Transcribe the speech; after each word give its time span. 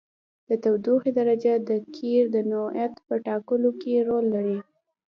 د 0.47 0.49
تودوخې 0.63 1.11
درجه 1.19 1.53
د 1.69 1.71
قیر 1.95 2.23
د 2.31 2.37
نوعیت 2.51 2.93
په 3.07 3.13
ټاکلو 3.25 3.69
کې 3.81 4.05
رول 4.07 4.25
لري 4.35 4.59